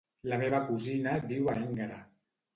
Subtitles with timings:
[0.31, 2.03] La meva cosina viu a Énguera.